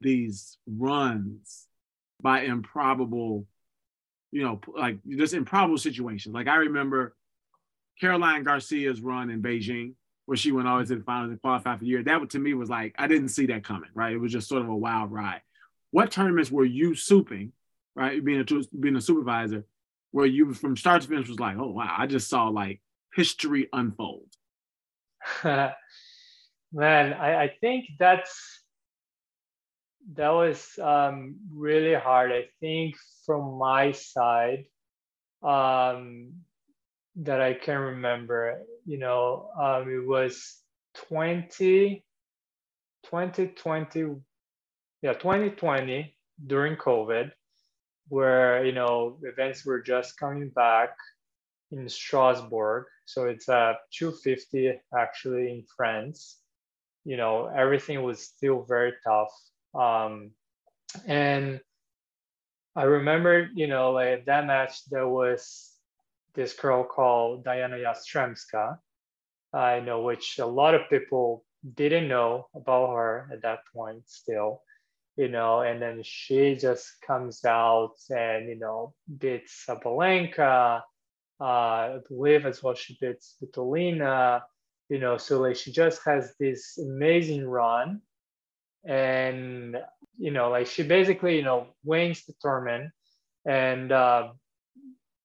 [0.00, 1.66] these runs
[2.22, 3.46] by improbable,
[4.32, 6.34] you know, like just improbable situations.
[6.34, 7.14] Like I remember
[8.00, 11.40] Caroline Garcia's run in Beijing, where she went all the way to the finals and
[11.42, 12.02] qualified for the year.
[12.02, 14.14] That to me was like I didn't see that coming, right?
[14.14, 15.42] It was just sort of a wild ride
[15.96, 17.52] what tournaments were you souping,
[17.94, 18.22] right?
[18.22, 19.64] Being a being a supervisor,
[20.16, 22.80] where you from start to finish was like, oh wow, I just saw like
[23.14, 24.30] history unfold.
[25.44, 25.74] Man,
[26.72, 28.62] I, I think that's
[30.14, 32.32] that was um, really hard.
[32.32, 32.94] I think
[33.26, 34.64] from my side,
[35.42, 36.32] um,
[37.16, 40.62] that I can remember, you know, um, it was
[41.10, 42.02] 20,
[43.04, 44.16] 2020
[45.02, 47.30] yeah 2020 during covid
[48.08, 50.90] where you know events were just coming back
[51.72, 52.86] in strasbourg.
[53.06, 56.38] So it's uh 250 actually in france.
[57.04, 59.32] You know everything was still very tough.
[59.74, 60.32] Um
[61.06, 61.60] and
[62.76, 65.72] i remember you know like that match there was
[66.34, 68.78] this girl called dayana yastremska
[69.52, 74.62] i know which a lot of people didn't know about her at that point still
[75.16, 80.82] you know, and then she just comes out and, you know, beats Sabalenka,
[81.40, 84.42] uh, I believe as well she beats Svitolina,
[84.88, 88.02] you know, so like she just has this amazing run.
[88.84, 89.76] And,
[90.18, 92.92] you know, like she basically, you know, wins the tournament
[93.46, 94.28] and uh,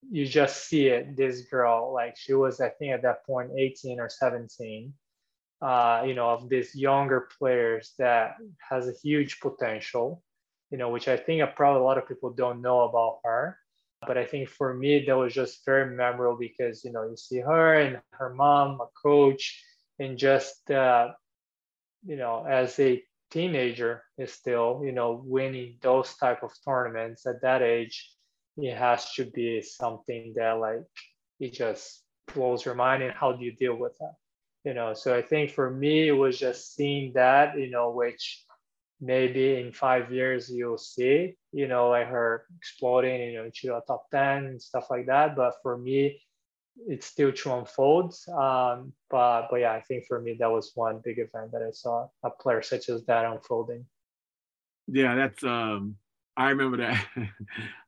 [0.09, 3.99] you just see it, this girl, like she was, I think at that point, 18
[3.99, 4.93] or 17
[5.61, 8.35] uh, you know, of these younger players that
[8.67, 10.23] has a huge potential,
[10.71, 13.57] you know, which I think probably a lot of people don't know about her.
[14.07, 17.39] But I think for me, that was just very memorable because, you know, you see
[17.39, 19.63] her and her mom, a coach,
[19.99, 21.11] and just, uh,
[22.03, 27.41] you know, as a teenager is still, you know, winning those type of tournaments at
[27.43, 28.11] that age,
[28.57, 30.81] it has to be something that like,
[31.39, 34.15] it just blows your mind and how do you deal with that?
[34.63, 38.43] You know so i think for me it was just seeing that you know which
[38.99, 43.81] maybe in five years you'll see you know like her exploding you know into a
[43.87, 46.21] top 10 and stuff like that but for me
[46.87, 51.01] it's still to unfold um, but but yeah i think for me that was one
[51.03, 53.85] big event that i saw a player such as that unfolding
[54.87, 55.95] yeah that's um
[56.37, 57.05] I remember that.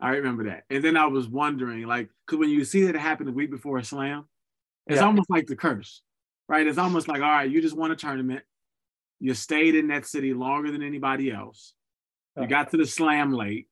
[0.02, 0.66] I remember that.
[0.70, 3.50] And then I was wondering, like, because when you see that happen happened the week
[3.50, 4.26] before a slam,
[4.86, 5.06] it's yeah.
[5.06, 6.02] almost like the curse
[6.48, 6.66] right?
[6.66, 8.44] It's almost like, all right, you just won a tournament.
[9.20, 11.74] You stayed in that city longer than anybody else.
[12.40, 13.68] You got to the slam late,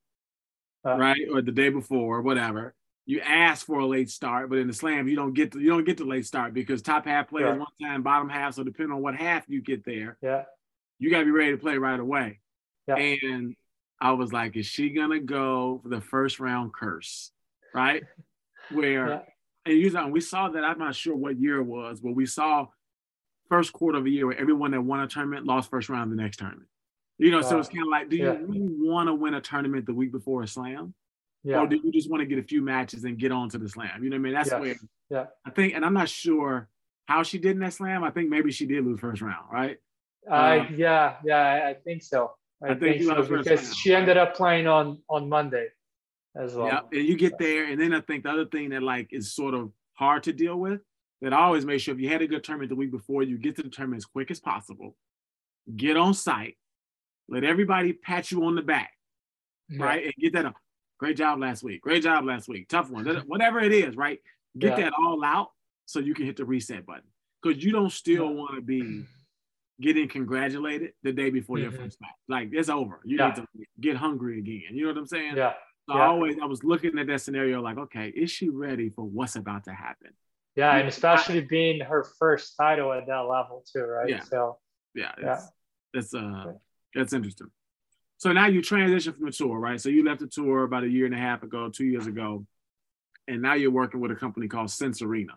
[0.85, 1.21] uh, right?
[1.33, 2.75] Or the day before, or whatever.
[3.07, 5.69] You ask for a late start, but in the slam, you don't get to, you
[5.69, 8.53] don't get the late start because top half players one time, bottom half.
[8.53, 10.43] So depending on what half you get there, yeah,
[10.99, 12.39] you gotta be ready to play right away.
[12.87, 12.97] Yeah.
[12.97, 13.55] And
[13.99, 17.31] I was like, is she gonna go for the first round curse?
[17.73, 18.03] Right?
[18.69, 19.19] Where yeah
[19.65, 20.63] and usually we saw that.
[20.63, 22.67] I'm not sure what year it was, but we saw
[23.49, 26.15] first quarter of a year where everyone that won a tournament lost first round the
[26.15, 26.67] next tournament.
[27.17, 29.85] You know, so it's kind of like, do you really want to win a tournament
[29.85, 30.95] the week before a slam?
[31.43, 31.59] Yeah.
[31.59, 33.69] Or do you just want to get a few matches and get on to the
[33.69, 34.03] slam?
[34.03, 34.33] You know what I mean?
[34.33, 34.59] That's yes.
[34.59, 34.75] where
[35.09, 35.25] yeah.
[35.45, 36.67] I think, and I'm not sure
[37.05, 38.03] how she did in that slam.
[38.03, 39.77] I think maybe she did lose first round, right?
[40.29, 42.31] Uh, yeah, yeah, I, I think so.
[42.63, 45.67] I, I think think, so because round, she ended up playing on on Monday
[46.35, 46.67] as well.
[46.67, 49.33] Yeah, and you get there, and then I think the other thing that like is
[49.33, 50.81] sort of hard to deal with
[51.21, 53.37] that I always make sure if you had a good tournament the week before, you
[53.37, 54.95] get to the tournament as quick as possible.
[55.75, 56.57] Get on site,
[57.29, 58.91] let everybody pat you on the back,
[59.69, 59.83] Yeah.
[59.85, 60.45] right, and get that.
[60.45, 60.55] up.
[60.97, 61.81] Great job last week.
[61.81, 62.67] Great job last week.
[62.69, 63.05] Tough one.
[63.27, 64.19] Whatever it is, right?
[64.57, 64.85] Get Yeah.
[64.85, 65.51] that all out
[65.85, 67.09] so you can hit the reset button
[67.41, 68.35] because you don't still Yeah.
[68.37, 69.05] want to be
[69.79, 71.77] getting congratulated the day before your Mhm.
[71.77, 72.11] first match.
[72.27, 73.01] Like it's over.
[73.03, 73.27] You Yeah.
[73.29, 73.47] need to
[73.79, 74.75] get hungry again.
[74.75, 75.37] You know what I'm saying?
[75.37, 75.55] Yeah.
[75.89, 79.03] So I always I was looking at that scenario like, okay, is she ready for
[79.03, 80.11] what's about to happen?
[80.55, 84.09] Yeah, Yeah, and especially being her first title at that level too, right?
[84.09, 84.21] Yeah.
[84.21, 84.57] So
[84.93, 85.33] Yeah, Yeah.
[85.33, 85.51] it's,
[85.93, 86.53] it's uh
[86.93, 87.47] that's interesting.
[88.17, 89.81] So now you transition from the tour, right?
[89.81, 92.45] So you left the tour about a year and a half ago, two years ago,
[93.27, 95.33] and now you're working with a company called Sense Arena,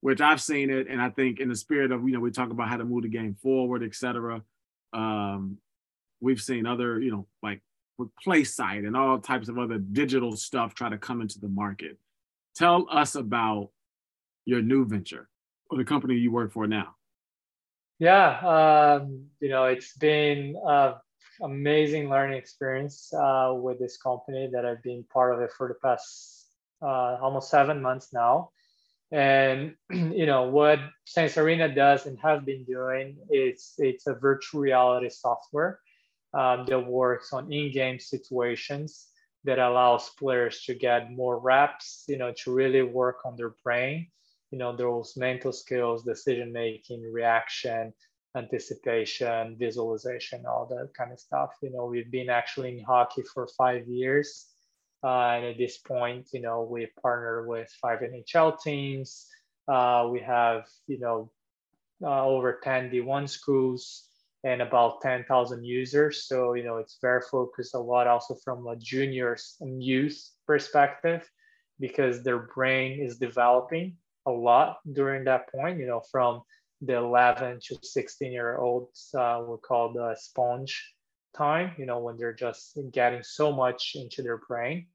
[0.00, 2.50] which I've seen it, and I think in the spirit of you know we talk
[2.50, 4.42] about how to move the game forward, et cetera.
[4.94, 5.58] Um,
[6.20, 7.60] we've seen other you know like
[7.98, 11.98] with PlaySight and all types of other digital stuff try to come into the market.
[12.56, 13.70] Tell us about
[14.44, 15.28] your new venture
[15.70, 16.96] or the company you work for now.
[17.98, 20.94] yeah, um, you know, it's been an
[21.42, 25.74] amazing learning experience uh, with this company that I've been part of it for the
[25.74, 26.46] past
[26.82, 28.50] uh, almost seven months now.
[29.12, 34.60] And you know what Sense Arena does and has been doing is it's a virtual
[34.60, 35.78] reality software
[36.34, 39.06] um, that works on in-game situations
[39.44, 44.08] that allows players to get more reps, you know, to really work on their brain,
[44.50, 47.92] you know, those mental skills, decision making, reaction,
[48.36, 51.50] anticipation, visualization, all that kind of stuff.
[51.62, 54.46] You know, we've been actually in hockey for five years.
[55.04, 59.26] Uh, and at this point, you know, we partner with five NHL teams.
[59.68, 61.30] Uh, we have, you know,
[62.02, 64.08] uh, over 10 D1 schools
[64.44, 66.28] and about 10,000 users.
[66.28, 71.28] So, you know, it's very focused a lot also from a juniors and youth perspective
[71.80, 76.42] because their brain is developing a lot during that point, you know, from
[76.82, 80.94] the 11 to 16 year olds, uh, we call the sponge
[81.34, 84.86] time, you know, when they're just getting so much into their brain.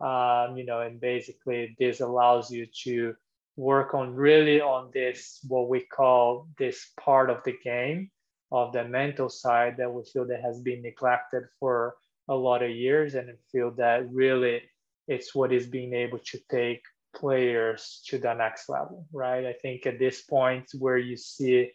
[0.00, 3.14] Um, you know, and basically this allows you to
[3.56, 8.10] work on really on this, what we call this part of the game
[8.52, 11.94] of the mental side that we feel that has been neglected for
[12.28, 14.60] a lot of years and feel that really
[15.08, 16.82] it's what is being able to take
[17.16, 19.46] players to the next level right?
[19.46, 21.70] I think at this point where you see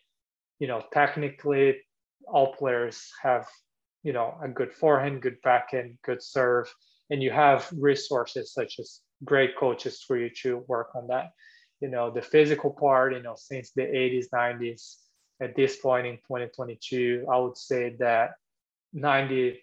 [0.60, 1.80] you know technically
[2.28, 3.48] all players have
[4.04, 6.72] you know a good forehand good backhand good serve
[7.10, 11.32] and you have resources such as great coaches for you to work on that.
[11.82, 14.96] You know the physical part you know since the 80s 90s
[15.42, 18.32] at this point in 2022 i would say that
[18.96, 19.58] 95%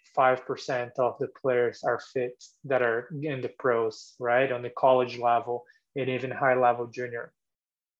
[0.99, 4.51] of the players are fit that are in the pros, right?
[4.53, 5.65] On the college level
[5.97, 7.33] and even high level junior.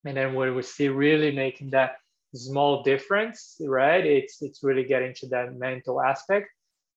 [0.05, 1.97] And then when we see really making that
[2.35, 4.05] small difference, right?
[4.05, 6.49] It's it's really getting to that mental aspect.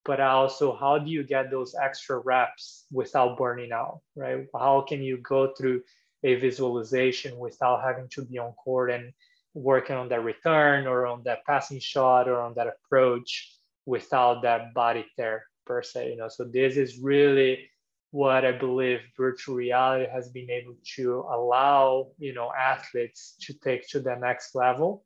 [0.03, 4.47] But also how do you get those extra reps without burning out, right?
[4.53, 5.83] How can you go through
[6.23, 9.13] a visualization without having to be on court and
[9.57, 13.51] working on that return or on that passing shot or on that approach
[13.85, 16.27] without that body tear per se you know?
[16.27, 17.67] So this is really
[18.11, 23.85] what i believe virtual reality has been able to allow you know athletes to take
[23.89, 25.03] to the next level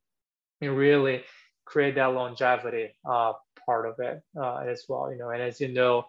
[0.62, 1.24] and really
[1.66, 3.34] create that longevity uh,
[3.66, 5.30] part of it uh, as well you know?
[5.30, 6.06] And as you know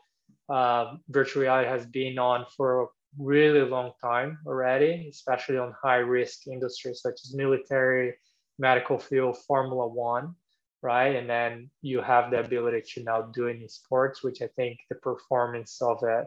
[0.50, 2.86] uh, virtual reality has been on for a
[3.18, 8.14] really long time already especially on high risk industries such as military
[8.58, 10.34] medical field formula one
[10.82, 11.14] right?
[11.14, 14.96] And then you have the ability to now do any sports, which I think the
[14.96, 16.26] performance of it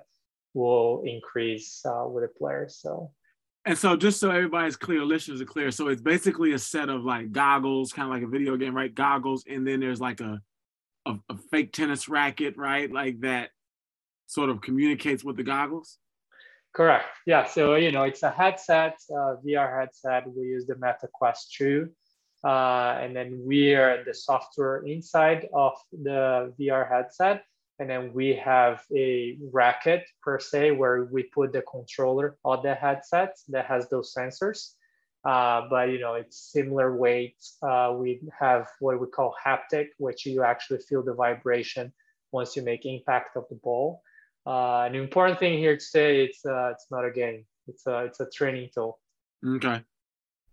[0.53, 2.77] will increase uh, with the players.
[2.77, 3.11] So,
[3.65, 7.03] And so, just so everybody's clear, listeners are clear, so it's basically a set of
[7.03, 8.93] like goggles, kind of like a video game, right?
[8.93, 10.39] Goggles, and then there's like a,
[11.05, 12.91] a, a fake tennis racket, right?
[12.91, 13.49] Like that
[14.27, 15.99] sort of communicates with the goggles.
[16.73, 17.05] correct.
[17.25, 17.45] Yeah.
[17.45, 20.23] So, you know, it's a headset, uh, VR headset.
[20.27, 21.89] We use the Meta Quest 2.
[22.45, 27.43] Uh, and then we are the software inside of the VR headset.
[27.79, 32.75] And then we have a racket per se where we put the controller on the
[32.75, 34.73] headset that has those sensors.
[35.25, 37.35] Uh, but you know, it's similar weight.
[37.63, 41.91] Uh, we have what we call haptic, which you actually feel the vibration
[42.31, 44.01] once you make impact of the ball.
[44.45, 47.43] Uh, an important thing here to say, it's uh, it's not a game.
[47.67, 48.99] It's a it's a training tool.
[49.43, 49.81] Okay.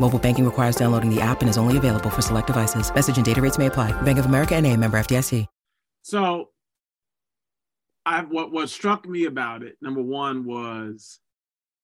[0.00, 2.92] Mobile banking requires downloading the app and is only available for select devices.
[2.94, 3.92] Message and data rates may apply.
[4.02, 5.46] Bank of America and a member FDIC.
[6.02, 6.48] So
[8.06, 11.20] I what what struck me about it, number one was,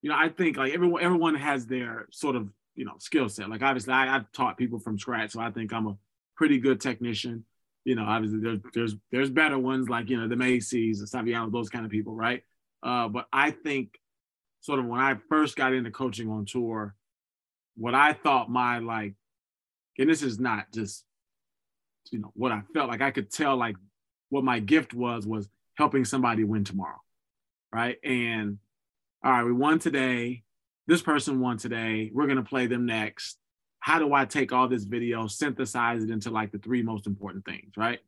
[0.01, 3.51] you know, I think like everyone everyone has their sort of, you know, skill set.
[3.51, 5.97] Like obviously I, I've taught people from scratch, so I think I'm a
[6.37, 7.45] pretty good technician.
[7.85, 11.53] You know, obviously there's there's there's better ones like, you know, the Macci's, the Saviano,
[11.53, 12.43] those kind of people, right?
[12.83, 13.99] Uh, but I think
[14.63, 16.95] sort of when I first got into coaching on tour,
[17.77, 19.15] what I thought my like,
[19.99, 21.05] and this is not just,
[22.11, 23.77] you know, what I felt like I could tell like
[24.29, 27.01] what my gift was was helping somebody win tomorrow,
[27.73, 27.99] right?
[28.05, 28.59] And
[29.25, 30.43] all right, we won today.
[30.87, 32.11] This person won today.
[32.13, 33.39] We're gonna play them next.
[33.81, 37.45] How do I take all this video, synthesize it into like the three most important
[37.45, 38.01] things, right?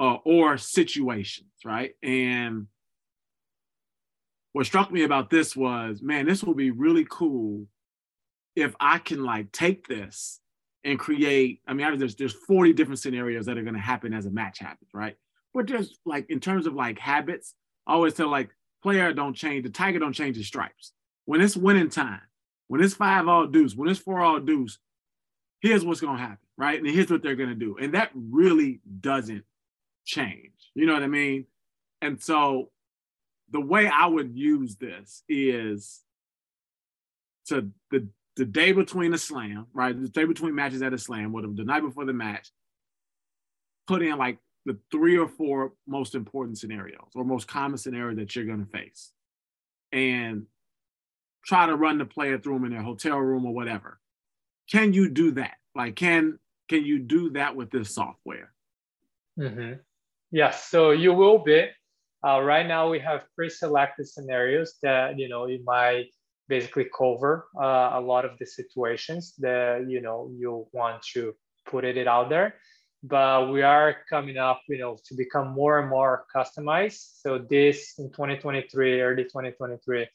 [0.00, 1.94] Uh, or situations, right?
[2.02, 2.66] And
[4.52, 7.66] what struck me about this was, man, this will be really cool
[8.58, 10.40] if I can like take this
[10.84, 11.60] and create.
[11.66, 14.58] I mean, there's there's 40 different scenarios that are going to happen as a match
[14.58, 15.16] happens, right?
[15.54, 17.54] But just like in terms of like habits,
[17.86, 18.50] I always tell like
[18.82, 20.92] player don't change, the tiger don't change his stripes.
[21.24, 22.20] When it's winning time,
[22.66, 24.78] when it's five all deuce, when it's four all deuce,
[25.60, 26.78] here's what's gonna happen, right?
[26.78, 27.76] And here's what they're gonna do.
[27.80, 29.44] And that really doesn't
[30.04, 30.52] change.
[30.74, 31.46] You know what I mean?
[32.02, 32.70] And so
[33.50, 36.00] the way I would use this is
[37.46, 40.00] to the the day between a slam, right?
[40.00, 42.48] The day between matches at a slam, or the night before the match,
[43.86, 48.34] put in like the three or four most important scenarios or most common scenario that
[48.34, 49.12] you're going to face,
[49.92, 50.46] and
[51.44, 53.98] try to run the player through them in their hotel room or whatever.
[54.70, 55.56] Can you do that?
[55.74, 58.52] Like, can can you do that with this software?
[59.38, 59.80] Mm-hmm.
[60.30, 60.68] Yes.
[60.68, 61.68] So you will be
[62.26, 66.06] uh, right now, we have pre-selected scenarios that you know you might
[66.48, 71.34] basically cover uh, a lot of the situations that you know you want to
[71.66, 72.54] put it out there.
[73.04, 77.20] But we are coming up, you know, to become more and more customized.
[77.22, 80.08] So this in 2023, early 2023,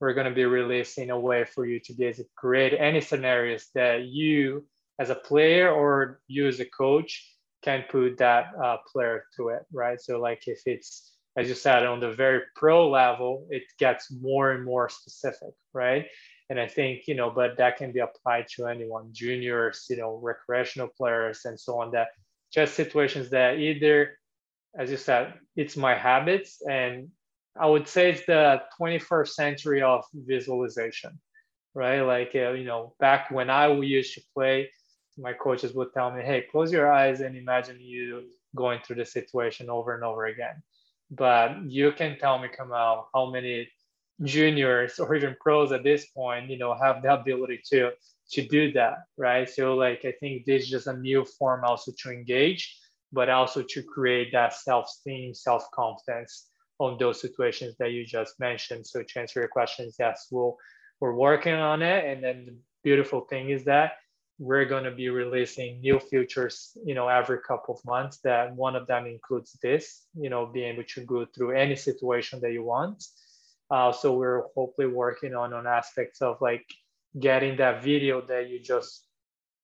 [0.00, 4.04] we're going to be releasing a way for you to to create any scenarios that
[4.06, 4.64] you,
[4.98, 9.66] as a player or you as a coach, can put that uh, player to it,
[9.70, 10.00] right?
[10.00, 14.52] So like if it's as you said, on the very pro level, it gets more
[14.52, 16.06] and more specific, right?
[16.48, 20.18] And I think, you know, but that can be applied to anyone, juniors, you know,
[20.20, 22.08] recreational players and so on, that
[22.52, 24.18] just situations that either,
[24.76, 26.60] as you said, it's my habits.
[26.68, 27.10] And
[27.56, 31.20] I would say it's the 21st century of visualization,
[31.74, 32.00] right?
[32.00, 34.70] Like, uh, you know, back when I used to play,
[35.16, 38.24] my coaches would tell me, hey, close your eyes and imagine you
[38.56, 40.60] going through the situation over and over again
[41.10, 43.68] but you can tell me, Kamau, how many
[44.22, 47.90] juniors or even pros at this point, you know, have the ability to
[48.32, 49.50] to do that, right?
[49.50, 52.78] So like I think this is just a new form also to engage,
[53.12, 56.46] but also to create that self-esteem, self-confidence
[56.78, 58.86] on those situations that you just mentioned.
[58.86, 60.56] So to answer your questions, yes, we'll
[61.00, 62.04] we're working on it.
[62.04, 63.92] And then the beautiful thing is that
[64.40, 68.74] we're going to be releasing new features you know every couple of months that one
[68.74, 72.64] of them includes this you know being able to go through any situation that you
[72.64, 73.04] want.
[73.70, 76.64] Uh, so we're hopefully working on on aspects of like
[77.20, 79.04] getting that video that you just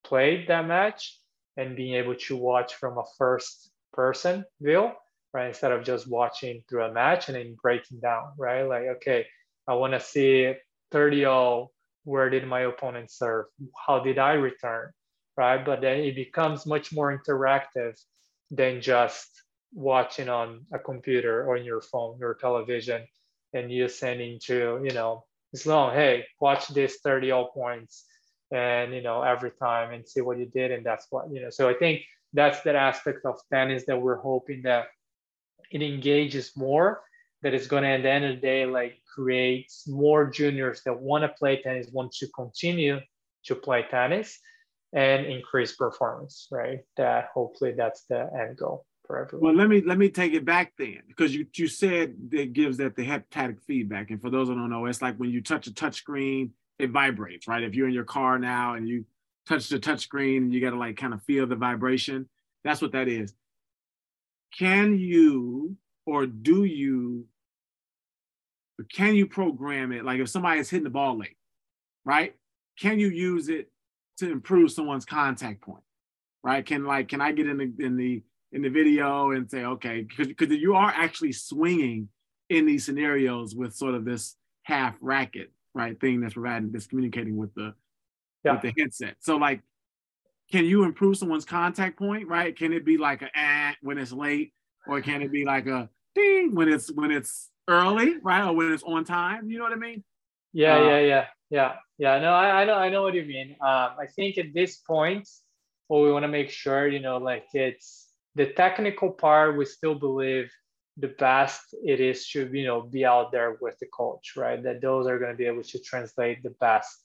[0.04, 1.18] played that match
[1.56, 4.90] and being able to watch from a first person view
[5.32, 8.64] right instead of just watching through a match and then breaking down right?
[8.64, 9.26] Like okay
[9.66, 10.52] i want to see
[10.92, 11.72] 30 all
[12.06, 13.46] where did my opponent serve?
[13.86, 14.90] How did I return?
[15.36, 15.62] Right.
[15.62, 18.00] But then it becomes much more interactive
[18.50, 19.28] than just
[19.74, 23.06] watching on a computer or in your phone or television
[23.52, 28.04] and you sending to, you know, Sloane, hey, watch this 30 all points
[28.52, 31.50] and you know every time and see what you did and that's what you know
[31.50, 32.02] so i think
[32.32, 34.86] that's that aspect of tennis that we're hoping that
[35.70, 37.02] it engages more
[37.42, 40.98] that is going to at the end of the day like create more juniors that
[40.98, 42.98] want to play tennis want to continue
[43.44, 44.38] to play tennis
[44.92, 46.80] and increase performance right?
[46.96, 49.46] That hopefully that's the end goal for everyone.
[49.46, 52.78] Well let me let me take it back then because you you said it gives
[52.78, 54.10] that the haptic feedback.
[54.10, 56.90] And for those who don't know it's like when you touch a touch screen it
[56.90, 57.62] vibrates right?
[57.62, 59.04] If you're in your car now and you
[59.46, 62.28] touch the touch screen you got to like kind of feel the vibration.
[62.64, 63.32] That's what that is.
[64.58, 65.76] Can you
[66.06, 67.26] or do you
[68.92, 71.36] can you program it like if somebody is hitting the ball late,
[72.04, 72.34] right?
[72.78, 73.70] Can you use it
[74.18, 75.82] to improve someone's contact point,
[76.42, 76.64] right?
[76.64, 80.02] Can like can I get in the in the in the video and say okay
[80.02, 82.08] because because you are actually swinging
[82.48, 87.36] in these scenarios with sort of this half racket right thing that's providing this communicating
[87.36, 87.74] with the
[88.44, 88.52] yeah.
[88.52, 89.16] with the headset.
[89.20, 89.62] So like,
[90.52, 92.56] can you improve someone's contact point, right?
[92.56, 94.52] Can it be like a eh when it's late,
[94.86, 98.72] or can it be like a ding when it's when it's early, right, or when
[98.72, 99.48] it's on time?
[99.50, 100.02] You know what I mean?
[100.52, 102.18] Yeah, uh, yeah, yeah, yeah, yeah.
[102.18, 103.50] No, I, I know, I know what you mean.
[103.60, 105.28] Um, I think at this point,
[105.88, 109.56] what we want to make sure, you know, like it's the technical part.
[109.56, 110.50] We still believe
[110.96, 114.62] the best it is to you know be out there with the coach, right?
[114.62, 117.04] That those are going to be able to translate the best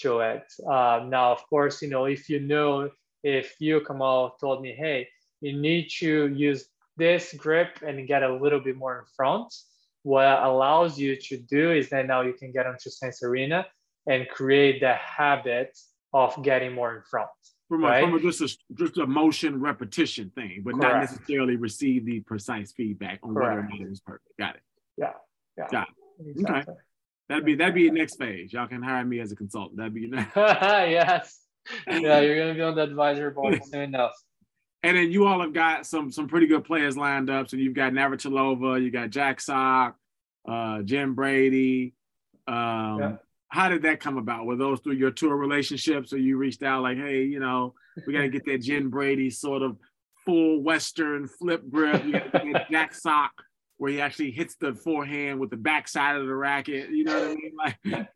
[0.00, 0.44] to it.
[0.68, 2.90] Uh, now, of course, you know if you know
[3.22, 5.08] if you Kamau told me, hey,
[5.40, 6.68] you need to use
[7.00, 9.52] this grip and get a little bit more in front.
[10.02, 13.66] What allows you to do is that now you can get onto Sense Arena
[14.06, 15.76] and create the habit
[16.12, 17.28] of getting more in front.
[17.68, 18.02] From, right?
[18.02, 20.94] a, from a, just, a, just a motion repetition thing, but Correct.
[20.94, 23.56] not necessarily receive the precise feedback on Correct.
[23.56, 24.28] whether or not it is perfect.
[24.38, 24.62] Got it.
[24.96, 25.12] Yeah.
[25.56, 25.68] Yeah.
[25.70, 26.30] Got it.
[26.30, 26.72] Exactly.
[26.72, 26.80] Okay.
[27.28, 28.52] That'd be that'd be the next phase.
[28.52, 29.78] Y'all can hire me as a consultant.
[29.78, 30.32] That'd be next.
[30.36, 31.40] yes.
[31.86, 34.12] Yeah, you're gonna be on the advisory board soon enough.
[34.82, 37.48] And then you all have got some some pretty good players lined up.
[37.48, 39.96] So you've got Navratilova, you got Jack Sock,
[40.48, 41.94] uh, Jen Brady.
[42.46, 43.16] Um, yeah.
[43.48, 44.46] How did that come about?
[44.46, 47.74] Were those through your tour relationships, or you reached out like, hey, you know,
[48.06, 49.76] we got to get that Jen Brady sort of
[50.24, 52.04] full Western flip grip.
[52.04, 53.32] You got to get Jack Sock
[53.80, 56.90] where he actually hits the forehand with the backside of the racket.
[56.90, 57.52] You know what I mean?
[57.58, 58.08] Like,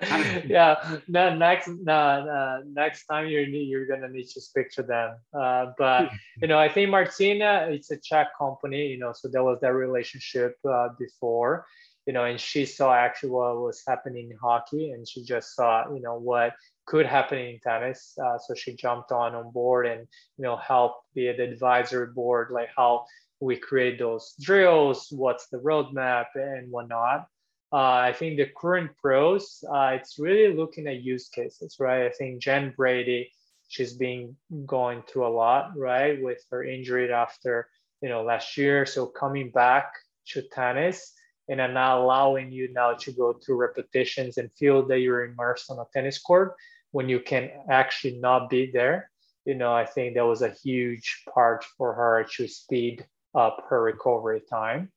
[0.46, 0.98] yeah.
[1.06, 5.16] No, next, no, uh, next time you're you're gonna need to speak to them.
[5.32, 6.10] Uh, but
[6.42, 8.88] you know, I think Martina, it's a Czech company.
[8.88, 11.66] You know, so there was that relationship uh, before.
[12.06, 15.92] You know, and she saw actually what was happening in hockey, and she just saw
[15.92, 16.54] you know what
[16.86, 18.18] could happen in tennis.
[18.22, 20.00] Uh, so she jumped on on board and
[20.36, 23.04] you know helped the, the advisory board, like how
[23.40, 27.26] we create those drills, what's the roadmap and whatnot.
[27.74, 32.06] Uh, I think the current pros, uh, it's really looking at use cases, right?
[32.06, 33.32] I think Jen Brady,
[33.66, 37.68] she's been going through a lot, right, with her injury after
[38.00, 38.86] you know last year.
[38.86, 39.92] So coming back
[40.28, 41.14] to tennis
[41.48, 45.80] and not allowing you now to go through repetitions and feel that you're immersed on
[45.80, 46.54] a tennis court
[46.92, 49.10] when you can actually not be there.
[49.46, 53.04] You know, I think that was a huge part for her to speed
[53.34, 54.92] up her recovery time.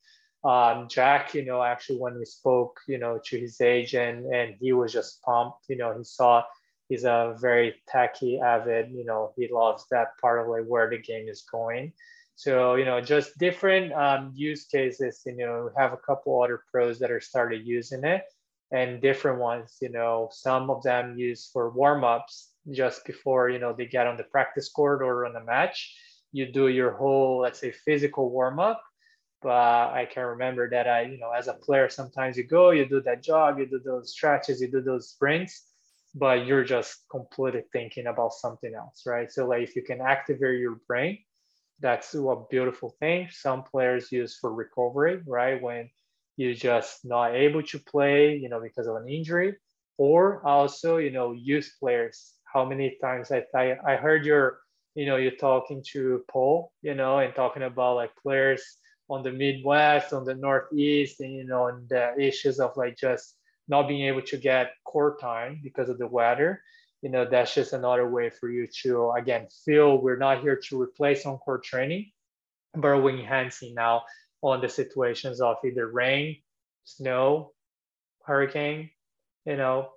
[0.48, 4.72] Um, Jack, you know, actually when we spoke, you know, to his agent and he
[4.72, 6.44] was just pumped, you know, he saw
[6.88, 11.00] he's a very techy avid, you know, he loves that part of like where the
[11.00, 11.92] game is going.
[12.36, 16.64] So, you know, just different um, use cases, you know, we have a couple other
[16.72, 18.24] pros that are started using it
[18.72, 23.74] and different ones, you know, some of them use for warm-ups just before, you know,
[23.74, 25.94] they get on the practice court or on the match
[26.32, 28.82] you do your whole, let's say, physical warm up.
[29.42, 32.86] But I can remember that I, you know, as a player, sometimes you go, you
[32.88, 35.68] do that jog, you do those stretches, you do those sprints,
[36.16, 39.32] but you're just completely thinking about something else, right?
[39.32, 41.20] So, like, if you can activate your brain,
[41.80, 43.30] that's a beautiful thing.
[43.32, 45.62] Some players use for recovery, right?
[45.62, 45.90] When
[46.36, 49.56] you're just not able to play, you know, because of an injury,
[49.98, 52.34] or also, you know, youth players.
[52.52, 53.44] How many times I
[53.86, 54.60] I, heard your
[54.96, 58.64] you know, you're talking to Paul, you know, and talking about like players
[59.10, 63.36] on the Midwest, on the Northeast, and you know, and the issues of like just
[63.68, 66.62] not being able to get court time because of the weather.
[67.02, 70.82] You know, that's just another way for you to again feel we're not here to
[70.82, 72.12] replace on court training,
[72.74, 74.04] but we're enhancing now
[74.42, 76.38] on the situations of either rain,
[76.84, 77.54] snow,
[78.24, 78.90] hurricane,
[79.46, 79.90] you know,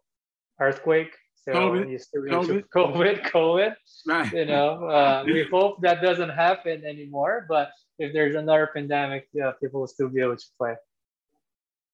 [0.61, 2.65] earthquake, so COVID, you still COVID.
[2.75, 3.75] COVID, COVID.
[4.07, 4.33] Right.
[4.33, 7.47] You know, uh, we hope that doesn't happen anymore.
[7.49, 10.75] But if there's another pandemic, yeah, people will still be able to play.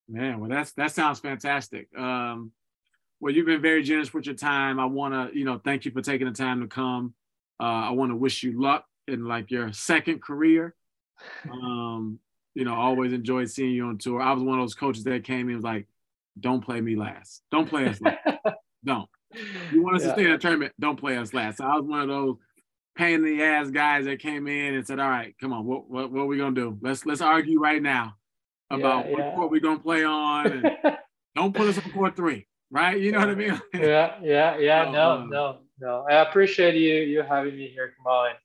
[0.08, 1.88] Man, well, that's that sounds fantastic.
[1.96, 2.52] Um,
[3.20, 4.78] well, you've been very generous with your time.
[4.78, 7.14] I want to, you know, thank you for taking the time to come.
[7.58, 10.74] Uh, I want to wish you luck in like your second career.
[11.50, 12.18] Um,
[12.54, 14.20] you know, always enjoyed seeing you on tour.
[14.20, 15.86] I was one of those coaches that came in was like,
[16.38, 17.42] "Don't play me last.
[17.50, 18.18] Don't play us last.
[18.84, 19.08] Don't."
[19.72, 20.08] You want us yeah.
[20.08, 20.72] to stay in the tournament?
[20.78, 21.58] Don't play us last.
[21.58, 22.36] So I was one of those
[22.96, 25.88] pain in the ass guys that came in and said, "All right, come on, what
[25.88, 26.78] what, what are we gonna do?
[26.80, 28.14] Let's let's argue right now
[28.70, 29.26] about yeah, yeah.
[29.26, 30.64] what court we're gonna play on.
[31.36, 33.00] don't put us on court three, right?
[33.00, 33.60] You know what I mean?
[33.74, 34.90] yeah, yeah, yeah.
[34.90, 36.06] no, no, no.
[36.10, 38.30] I appreciate you you having me here, Kamau.
[38.30, 38.38] And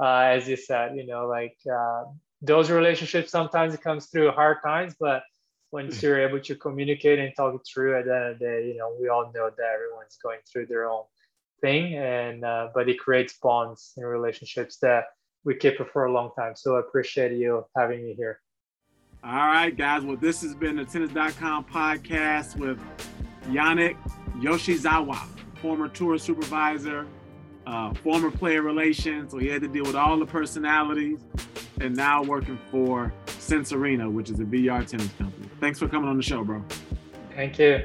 [0.00, 2.04] uh, as you said, you know, like uh,
[2.42, 5.22] those relationships sometimes it comes through hard times, but
[5.76, 8.66] once you're able to communicate and talk it through, at the end of the day,
[8.68, 11.02] you know, we all know that everyone's going through their own
[11.60, 15.04] thing, and uh, but it creates bonds and relationships that
[15.44, 16.54] we keep it for a long time.
[16.56, 18.40] So I appreciate you having me here.
[19.22, 20.02] All right, guys.
[20.02, 22.78] Well, this has been the Tennis.com podcast with
[23.48, 23.98] Yannick
[24.38, 25.28] Yoshizawa,
[25.60, 27.06] former tour supervisor,
[27.66, 29.32] uh, former player relations.
[29.32, 31.20] So he had to deal with all the personalities
[31.82, 33.12] and now working for
[33.46, 35.48] Sense Arena, which is a VR tennis company.
[35.60, 36.64] Thanks for coming on the show, bro.
[37.34, 37.84] Thank you.